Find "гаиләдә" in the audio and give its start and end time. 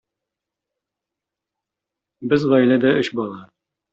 2.53-2.97